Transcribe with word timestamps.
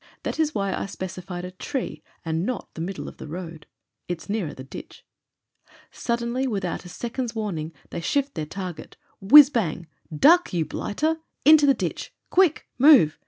That 0.23 0.39
is 0.39 0.55
why 0.55 0.73
I 0.73 0.87
specified 0.87 1.45
a 1.45 1.51
tree, 1.51 2.01
and 2.25 2.43
not 2.43 2.73
the 2.73 2.81
middle 2.81 3.07
of 3.07 3.17
the 3.17 3.27
road. 3.27 3.67
It's 4.07 4.27
nearer 4.27 4.51
the 4.51 4.63
ditch. 4.63 5.05
Suddenly, 5.91 6.47
without 6.47 6.85
a 6.85 6.89
second's 6.89 7.35
warning, 7.35 7.71
they 7.91 8.01
shift 8.01 8.33
their 8.33 8.47
target. 8.47 8.97
Whizz 9.21 9.51
bang! 9.51 9.85
Duck, 10.11 10.53
you 10.53 10.65
blighter 10.65 11.07
1 11.09 11.17
Into 11.45 11.67
the 11.67 11.75
ditch. 11.75 12.11
Quick! 12.31 12.65
Move 12.79 13.19